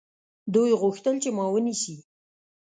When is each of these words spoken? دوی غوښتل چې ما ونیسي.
دوی 0.53 0.71
غوښتل 0.81 1.15
چې 1.23 1.29
ما 1.37 1.45
ونیسي. 1.53 1.95